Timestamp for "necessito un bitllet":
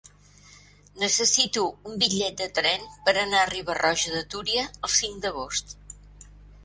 1.01-2.41